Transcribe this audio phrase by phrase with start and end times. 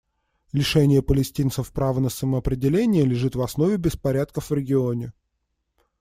[0.51, 5.13] Лишение палестинцев права на самоопределение лежит в основе беспорядков в регионе.